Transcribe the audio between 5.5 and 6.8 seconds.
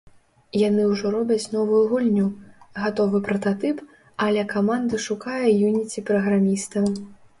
Unity-праграміста.